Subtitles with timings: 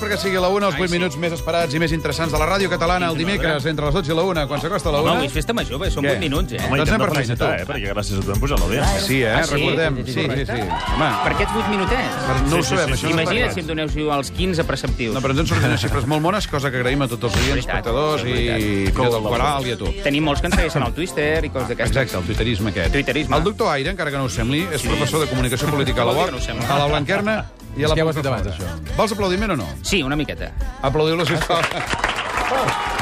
[0.00, 0.94] perquè sigui la 1, els 8 Ai, sí.
[0.98, 4.10] minuts més esperats i més interessants de la ràdio catalana el dimecres entre les 12
[4.12, 5.10] i la 1, quan s'acosta la 1.
[5.10, 6.14] Home, avui és festa major, bé, són Què?
[6.16, 6.58] 8 minuts, eh?
[6.58, 7.62] Doncs Home, anem intentem per feina, felicitar, tu.
[7.62, 7.66] eh?
[7.70, 9.00] Perquè gràcies a tu hem pujat l'audiència.
[9.06, 9.32] Sí, eh?
[9.34, 9.54] Ah, sí?
[9.54, 9.96] Recordem.
[10.00, 10.30] Sí, Sí, sí, sí, sí.
[10.30, 10.92] correcte.
[10.94, 12.14] Home, Per aquests 8 minutets.
[12.26, 13.06] per, no ho Sí, sí, sabem, sí, això sí.
[13.06, 15.14] no Imagina't està si em doneu els 15 preceptius.
[15.14, 17.50] No, però ens sortit unes xifres molt bones, cosa que agraïm a tots els oients,
[17.54, 19.92] veritat, espectadors és i fins i al a tu.
[20.02, 21.96] Tenim molts que ens segueixen al Twitter i coses d'aquestes.
[21.96, 22.92] Exacte, el twitterisme aquest.
[22.92, 23.36] Twitterisme.
[23.36, 26.12] El doctor Aire, encara que no us sembli, és professor de comunicació política a la
[26.12, 26.68] Vol dir UOC, no sembla.
[26.74, 27.44] a la Blanquerna
[27.76, 28.96] i a la És que ja ho has dit abans, això.
[28.96, 29.68] Vols aplaudiment o no?
[29.82, 30.52] Sí, una miqueta.
[30.82, 32.98] Aplaudiu-lo, sisplau.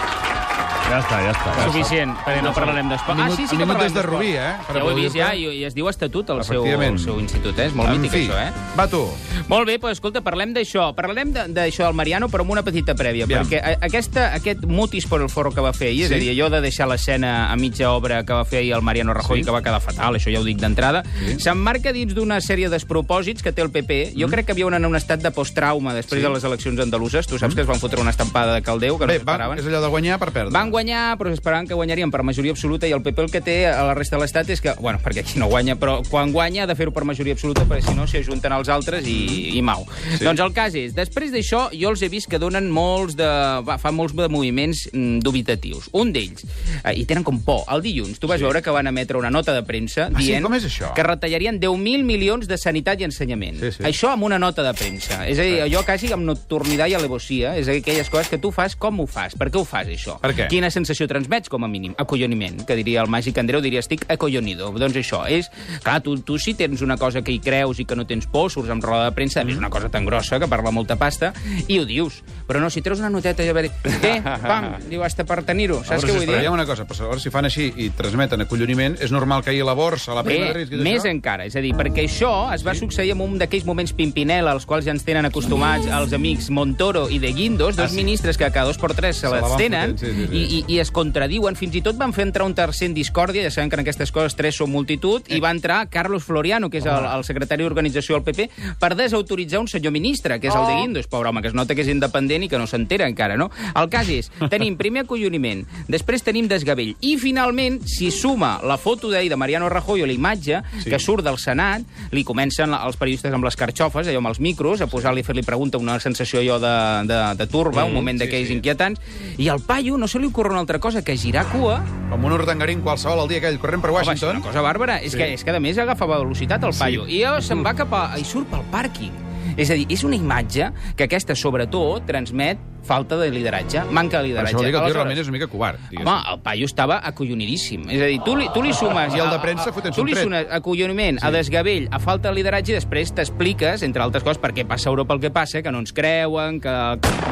[0.89, 1.53] Ja està, ja està.
[1.67, 3.19] Suficient, perquè no parlarem d'esport.
[3.21, 4.15] Ah, sí, sí que parlarem de d'esport.
[4.17, 6.65] Rubí, eh, per Ja ho he vist, ja, i, i es diu Estatut, el seu,
[6.65, 7.67] el seu institut, eh?
[7.67, 8.53] És molt En mític, fi, això, eh?
[8.79, 9.03] va tu.
[9.49, 10.95] Molt bé, doncs escolta, parlem d'això.
[10.97, 13.45] Parlarem de- d'això del Mariano, però amb una petita prèvia, Aviam.
[13.47, 16.15] perquè aquesta, aquest mutis per el forro que va fer ahir, és Sí.
[16.15, 19.13] a dir, allò de deixar l'escena a mitja obra que va fer ahir el Mariano
[19.15, 19.45] Rajoy, Sí.
[19.45, 21.39] que va quedar fatal, això ja ho dic d'entrada, Sí.
[21.41, 24.15] s'emmarca dins d'una sèrie despropòsits que té el PP.
[24.17, 26.25] Jo crec que havia en un estat de posttrauma després Mm.
[26.25, 26.29] Sí.
[26.29, 26.29] Mm.
[26.29, 27.27] de les eleccions andaluses.
[27.27, 29.59] Tu saps que es van fotre una estampada de caldeu, que Bé, no s'esperaven.
[29.59, 30.51] és allò de guanyar per perdre.
[30.53, 33.57] Van guanyar, però esperaven que guanyarien per majoria absoluta i el PP el que té
[33.67, 36.65] a la resta de l'Estat és que, bueno, perquè aquí no guanya, però quan guanya
[36.65, 39.63] ha de fer-ho per majoria absoluta perquè si no s'hi ajunten els altres i, i
[39.65, 39.83] mau.
[40.15, 40.23] Sí.
[40.23, 43.27] Doncs el cas és, després d'això jo els he vist que donen molts de...
[43.67, 45.91] Va, fan molts de moviments mm, dubitatius.
[45.99, 46.47] Un d'ells,
[46.85, 48.47] eh, i tenen com por, el dilluns, tu vas sí.
[48.47, 50.31] veure que van emetre una nota de premsa Ah, sí?
[50.31, 50.93] dient això?
[50.95, 53.59] que retallarien 10.000 milions de sanitat i ensenyament.
[53.61, 53.85] Sí, sí.
[53.89, 55.25] Això amb una nota de premsa.
[55.29, 57.57] És a dir, allò quasi amb nocturnitat i alevosia.
[57.59, 59.35] És a dir, aquelles coses que tu fas, com ho fas?
[59.39, 60.19] Per què ho fas, això?
[60.23, 60.49] Per què?
[60.53, 61.95] Quina sensació transmets, com a mínim?
[61.99, 64.71] Acolloniment, que diria el màgic Andreu, diria estic acollonido.
[64.79, 65.51] Doncs això, és...
[65.85, 68.51] Clar, tu, tu si tens una cosa que hi creus i que no tens por,
[68.53, 71.33] surts amb roda de premsa, a més una cosa tan grossa que parla molta pasta,
[71.67, 72.23] i ho dius.
[72.49, 73.71] Però no, si treus una noteta i a veure...
[73.85, 74.15] Què?
[74.25, 74.69] Pam!
[74.89, 75.81] Diu, hasta per tenir-ho.
[75.85, 76.39] Saps què vull dir?
[76.47, 79.61] Ha una cosa, però llavors si fan així i transmeten acolloniment, és normal que hi
[79.65, 82.33] la borsa, la prima de Bé, risc i més encara, és a dir, perquè això
[82.55, 86.13] es va succeir en un d'aquells moments pimpinel als quals ja ens tenen acostumats els
[86.17, 87.97] amics Montoro i de Guindos, dos Ah, sí.
[88.01, 90.37] ministres que cada dos per tres se, Se les tenen sí, sí, sí.
[90.58, 91.57] I, i, i es contradiuen.
[91.59, 94.13] Fins i tot van fer entrar un tercer en discòrdia, ja sabem que en aquestes
[94.15, 95.37] coses tres són multitud, Eh.
[95.37, 98.49] i va entrar Carlos Floriano, que és el, el secretari d'organització del PP,
[98.81, 100.69] per desautoritzar un senyor ministre, que és el Oh.
[100.69, 101.07] de Guindos.
[101.07, 103.51] Pobre home, que es nota que és independent i que no s'entera encara, no?
[103.75, 109.11] El cas és, tenim primer acolloniment, després tenim desgavell, i finalment, si suma la foto
[109.11, 110.91] d'ahir de Mariano Rajoy o la imatge Sí.
[110.91, 111.83] que surt del Senat,
[112.13, 115.79] li comencen els periodistes amb les carxofes, allò amb els micros, a posar-li fer-li pregunta,
[115.79, 118.55] una sensació allò de, de, de turba, un moment sí, d'aquells sí.
[118.55, 119.01] inquietants,
[119.39, 122.33] i al paio no se li ocorre una altra cosa que girar cua Com un
[122.33, 124.37] urdangarín qualsevol el dia aquell corrent per Home, és Washington.
[124.37, 124.99] una cosa bàrbara.
[125.03, 125.19] És, Sí.
[125.19, 127.07] que, és que, a més, agafava velocitat el paio.
[127.07, 128.19] I llavors se'n va cap a...
[128.19, 129.13] i surt pel pàrquing.
[129.57, 134.29] És a dir, és una imatge que aquesta, sobretot, transmet falta de lideratge, manca de
[134.29, 134.55] lideratge.
[134.55, 135.79] això vol dir que el tio Aleshores, realment és una mica covard.
[135.91, 136.07] diguéssim.
[136.09, 137.89] Home, el paio estava acollonidíssim.
[137.91, 139.15] És a dir, tu li, tu li sumes...
[139.15, 142.73] I el de premsa fotent-se Tu li sumes acolloniment, a desgavell, a falta de lideratge,
[142.73, 145.71] i després t'expliques, entre altres coses, per què passa a Europa el que passa, que
[145.73, 146.75] no ens creuen, que,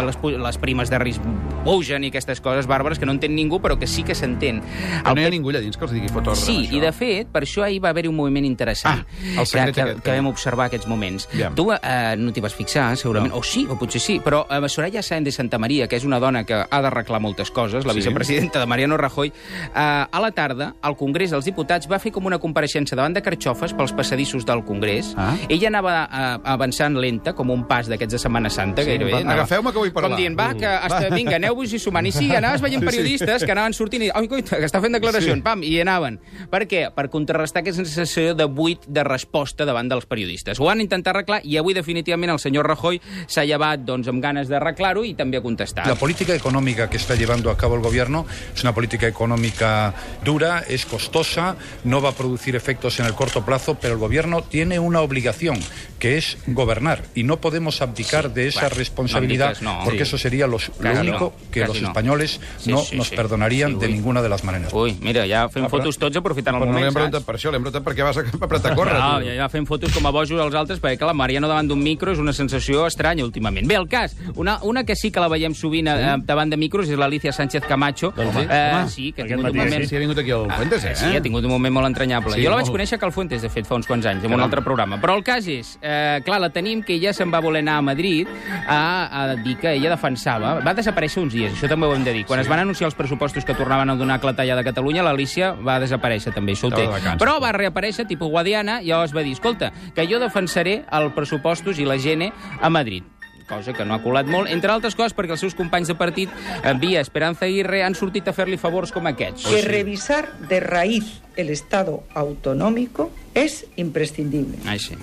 [0.05, 1.23] les, les primes de risc
[1.65, 4.61] pugen i aquestes coses bàrbares que no entén ningú, però que sí que s'entén.
[5.03, 6.93] Però no hi ha ningú allà dins que els digui fot ordre Sí, i de
[6.95, 10.03] fet, per això ahir va haver-hi un moviment interessant Ah, el secret que, que, aquest,
[10.05, 11.29] que que- vam observar aquests moments.
[11.33, 11.55] Aviam.
[11.59, 13.39] Tu eh, no t'hi vas fixar, segurament, No.
[13.41, 16.45] o sí, o potser sí, però eh, Soraya Sáenz Santa Maria, que és una dona
[16.49, 18.01] que ha d'arreglar moltes coses, la Sí.
[18.01, 22.25] vicepresidenta de Mariano Rajoy, eh, a la tarda, al Congrés dels Diputats, va fer com
[22.27, 25.15] una compareixença davant de carxofes pels passadissos del Congrés.
[25.17, 25.37] Ah.
[25.49, 29.23] Ella anava eh, avançant lenta, com un pas d'aquests de Setmana Santa, Sí, gairebé.
[29.25, 30.11] agafeu-me que vull parlar.
[30.13, 32.07] Com dient, va, que hasta, vinga, aneu-vos-hi sumant.
[32.07, 32.97] I sí, anaves veient Sí, sí.
[32.97, 35.43] periodistes que anaven sortint i, oi, coita, que està fent declaracions, Sí.
[35.43, 36.19] pam, i anaven.
[36.51, 36.91] Per què?
[36.95, 40.59] Per contrarrestar aquesta sensació de buit de resposta davant dels periodistes.
[40.61, 44.49] Ho han intentat arreglar i avui definitivament el senyor Rajoy s'ha llevat doncs, amb ganes
[44.49, 45.87] d'arreglar-ho i també ha contestat.
[45.87, 49.95] La política económica que está llevando a cabo el gobierno es una política económica
[50.25, 54.43] dura, es costosa, no va a producir efectos en el corto plazo, pero el gobierno
[54.43, 55.59] tiene una obligación,
[55.99, 59.85] que es gobernar, y no podemos abdicar de esa bueno, responsabilidad, no no.
[59.85, 60.03] porque Sí.
[60.05, 61.89] eso sería los- lo Casi único no, que los no.
[61.89, 63.17] españoles Sí, no sí, nos sí.
[63.17, 64.73] perdonarían Sí, de ninguna de las maneras.
[64.75, 67.21] Ui, mira, ja fem Ah, però- fotos tots aprofitant el Però no moment, hem preguntat
[67.23, 67.27] saps?
[67.27, 68.95] per això, li hem preguntat per què vas a apretar a córrer.
[68.95, 71.67] No, ja, ja fem fotos com a bojos als altres, perquè clar, la Mariano davant
[71.69, 73.67] d'un micro és una sensació estranya últimament.
[73.67, 76.13] Bé, el cas, una, una que sí que la veiem sovint sí?
[76.27, 78.13] davant de micros és l'Alicia Sánchez Camacho.
[78.17, 78.45] Doncs sí.
[78.49, 79.87] eh, Home, sí, que ha tingut un moment...
[79.87, 80.95] Sí, ha vingut aquí al Fuentes, eh?
[80.97, 82.35] Sí, ha tingut un moment molt entranyable.
[82.35, 82.77] Sí, jo la vaig molt.
[82.79, 85.01] conèixer a Cal Fuentes, de fet, fa uns quants anys, en un altre programa.
[85.03, 87.87] Però el cas és, eh, clar, la tenim que ella se'n va voler anar a
[87.87, 88.29] Madrid
[88.67, 88.81] a,
[89.23, 90.57] a dir que ella defensava...
[90.67, 92.25] Va desaparèixer uns dies, això també ho hem de dir.
[92.27, 92.47] Quan sí.
[92.47, 96.35] es van anunciar els pressupostos que tornaven a donar clatalla de Catalunya, l'Alicia va desaparèixer
[96.35, 96.87] també, això ho té.
[97.21, 101.79] Però va reaparèixer, tipus Guadiana, i llavors va dir, escolta, que jo defensaré els pressupostos
[101.79, 103.16] i la gent a Madrid
[103.47, 106.31] cosa que no ha colat molt, entre altres coses perquè els seus companys de partit,
[106.63, 109.47] eh, via Esperanza Aguirre, han sortit a fer-li favors com aquests.
[109.47, 114.57] que revisar de raíz el Estado autonómico es imprescindible.
[114.65, 114.95] Ai, sí.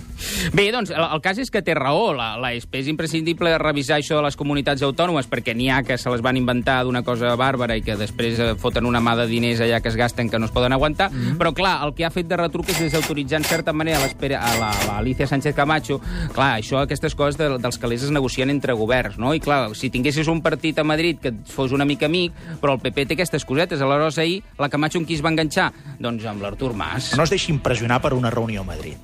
[0.54, 2.16] Bé, doncs, el, el cas és que té raó.
[2.18, 6.00] La, la ESP és imprescindible revisar això de les comunitats autònomes, perquè n'hi ha que
[6.02, 9.28] se les van inventar d'una cosa bàrbara i que després eh, foten una mà de
[9.30, 11.12] diners allà que es gasten que no es poden aguantar.
[11.12, 11.38] Mm -hmm.
[11.38, 14.72] Però, clar, el que ha fet de retruc és desautoritzar, en certa manera, a la,
[14.88, 16.02] l'Alicia Sánchez Camacho.
[16.34, 19.36] Clar, això, aquestes coses de, dels calés es negocien entre governs, no?
[19.36, 22.74] I, clar, si tinguessis un partit a Madrid que et fos una mica amic, però
[22.74, 23.80] el PP té aquestes cosetes.
[23.80, 25.72] Aleshores, ahir, la Camacho amb qui es va enganxar?
[26.00, 27.12] Doncs amb l'Artur Mas.
[27.18, 28.98] No es deixi impressionar per una reunió a Madrid.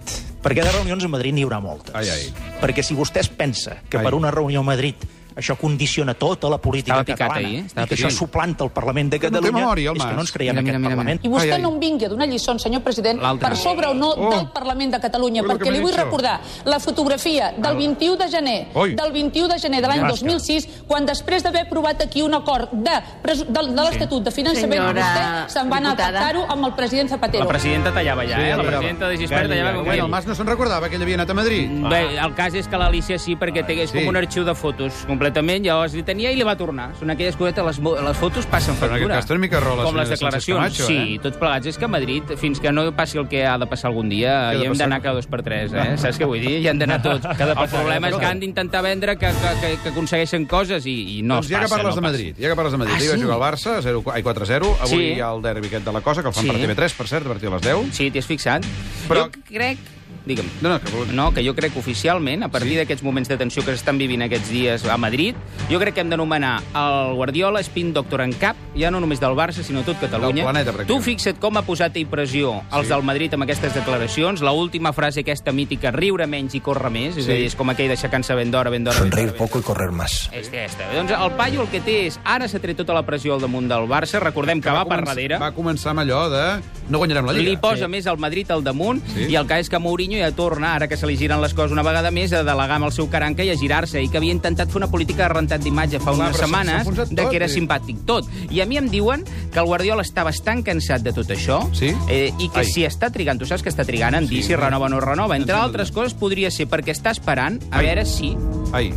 [0.44, 1.95] Perquè de reunions a Madrid n'hi haurà moltes.
[1.95, 2.30] Ai, ai.
[2.62, 4.06] Perquè si vostè es pensa que Ai.
[4.07, 4.95] per una reunió a Madrid
[5.40, 7.66] això condiciona tota la política Estava picat catalana ahir, eh?
[7.66, 8.18] Estava i que això picat.
[8.20, 10.56] suplanta el Parlament de Que no té Catalunya, memòria, el és que no ens creiem
[10.56, 11.26] Mira, mira, aquest mira, Parlament.
[11.26, 11.62] I vostè Ai, ai.
[11.62, 14.30] no em vingui a donar lliçons, senyor president, per sobre o no Oh.
[14.36, 16.04] del Parlament de Catalunya, que perquè li vull això.
[16.06, 18.96] recordar la fotografia del 21 de gener Ui.
[18.96, 20.26] del 21 de gener de l'any Rasca.
[20.26, 22.92] 2006, quan després d'haver aprovat aquí un acord de,
[23.24, 25.02] de, de l'Estatut de Finançament, Senyora
[25.48, 26.20] vostè se'n va anar a diputada.
[26.20, 27.44] pactar-ho amb el president Zapatero.
[27.46, 28.56] La presidenta tallava ja, Sí, eh?
[28.58, 30.10] La presidenta de Gispert tallava com Bueno, el.
[30.12, 31.70] Mas no se'n recordava que ell havia anat a Madrid.
[31.90, 35.06] Bé, el cas és que l'Alicia sí, perquè té, és com un arxiu de fotos,
[35.30, 35.64] completament.
[35.66, 36.90] Llavors li tenia i li va tornar.
[37.00, 39.16] Són aquelles cosetes, les, les fotos passen Però en aquest factura.
[39.20, 40.60] cas té una mica raó la Com les declaracions.
[40.60, 41.20] Camacho, sí, eh?
[41.24, 41.68] tots plegats.
[41.70, 44.54] És que a Madrid, fins que no passi el que ha de passar algun dia,
[44.56, 45.98] hi hem d'anar cada dos per tres, eh?
[46.02, 46.58] Saps què vull dir?
[46.64, 47.26] Hi han d'anar tots.
[47.26, 51.22] El problema és que han d'intentar vendre que, que, que, que aconsegueixen coses i, i
[51.22, 51.76] no doncs es ja passa.
[51.76, 52.08] que parles no de.
[52.10, 53.22] Madrid, ja que parles de Madrid, Ah, ahir va sí?
[53.24, 55.14] jugar el Barça, 0, ai, 4-0, avui Sí.
[55.18, 56.50] hi ha el derbi aquest de la cosa, que el fan Sí.
[56.52, 57.94] per TV3, per cert, a partir de les 10.
[57.96, 58.66] Sí, t'hi has fixat?
[59.08, 59.78] Però- Jo crec...
[60.25, 60.45] Digue'm.
[60.62, 61.13] No, no, que.
[61.13, 62.75] No, que jo crec que oficialment, a partir Sí?
[62.77, 65.36] d'aquests moments de tensió que s'estan vivint aquests dies a Madrid,
[65.71, 69.31] jo crec que hem d'anomenar el Guardiola spin doctor en cap, ja no només del
[69.33, 70.44] Barça, sinó tot Catalunya.
[70.44, 72.94] Del planeta, tu fixa't com ha posat a pressió els Sí.
[72.94, 77.18] del Madrid amb aquestes declaracions, la última frase aquesta mítica, riure menys i córrer més,
[77.18, 77.31] és Sí.
[77.31, 78.98] a dir, és com aquell d'aixecar-se ben d'hora, ben d'hora...
[78.98, 80.30] Sonreír ben d'hora, ben poco y correr más.
[80.31, 80.83] Este, este.
[80.95, 82.19] Doncs el paio el que té és...
[82.24, 84.19] Ara s'ha tret tota la pressió al damunt del Barça.
[84.19, 85.38] Recordem que, va, per començar- darrere.
[85.39, 86.62] Va començar amb allò de...
[86.89, 87.50] No guanyarem la Lliga.
[87.50, 89.27] Li posa més al Madrid al damunt Sí.
[89.30, 91.71] i el cas és que Mourinho ja torna, ara que se li giren les coses
[91.71, 94.31] una vegada més, a delegar amb el seu caranca i a girar-se, i que havia
[94.33, 97.36] intentat fer una política de rentat d'imatge fa Clar, unes setmanes enfonsat de tot, que
[97.38, 98.25] era i- simpàtic tot.
[98.50, 101.94] I a mi em diuen que el Guardiola està bastant cansat de tot això Sí?
[102.10, 102.66] eh, i que Ai.
[102.66, 105.36] si està trigant, tu saps que està trigant en dir si renova o no renova.
[105.38, 107.86] Entre altres coses, podria ser perquè està esperant a Ai.
[107.86, 108.36] veure si
[108.74, 108.94] Ai,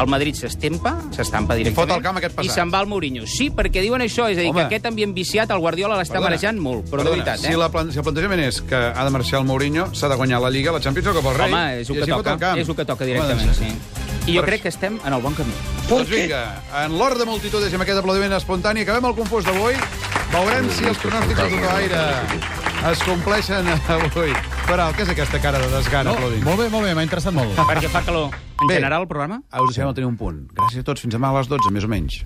[0.00, 2.54] el Madrid s'estempa, s'estampa directament, fot al camp aquest i passat.
[2.54, 3.26] se'n va al Mourinho.
[3.26, 4.60] Sí, perquè diuen això, és a dir, Home.
[4.60, 7.52] que aquest ambient viciat, el Guardiola l'està marejant molt, però perdona, de veritat, eh?
[7.52, 10.14] Si, la plan si el plantejament és que ha de marxar el Mourinho, s'ha de
[10.16, 11.52] guanyar la Lliga, la Champions o Cap al Rei.
[11.52, 14.30] Home, és el que toca, és el que toca Home, directament, doncs- sí.
[14.30, 15.52] I jo crec que estem en el bon camí.
[15.88, 16.42] Doncs vinga,
[16.84, 19.74] en l'hora de multitudes i amb aquest aplaudiment espontani acabem el confús d'avui.
[20.30, 22.04] Veurem si els pronòstics de Totoaire
[22.92, 24.34] es compleixen avui.
[24.68, 26.44] Però què és aquesta cara de desgana, aplaudint?
[26.46, 27.56] Molt bé, molt bé, m'ha interessat molt.
[27.58, 28.30] Perquè fa calor.
[28.60, 28.76] En Bé.
[28.76, 29.40] general, el programa?
[29.58, 30.44] Us deixem tenir un punt.
[30.54, 31.00] Gràcies a tots.
[31.00, 32.20] Fins demà a les 12, més o menys.